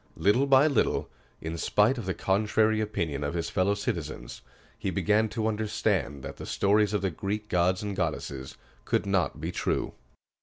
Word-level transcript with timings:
Little 0.17 0.47
by 0.47 0.65
little, 0.65 1.11
in 1.41 1.59
spite 1.59 1.99
of 1.99 2.07
the 2.07 2.15
contrary 2.15 2.81
opinion 2.81 3.23
of 3.23 3.35
his 3.35 3.51
fellow 3.51 3.75
citizens, 3.75 4.41
he 4.75 4.89
began 4.89 5.29
to 5.29 5.45
understand 5.45 6.23
that 6.23 6.37
the 6.37 6.47
stories 6.47 6.93
of 6.95 7.03
the 7.03 7.11
Greek 7.11 7.49
gods 7.49 7.83
and 7.83 7.95
goddesses 7.95 8.57
could 8.83 9.05
not 9.05 9.39
be 9.39 9.51
true. 9.51 9.93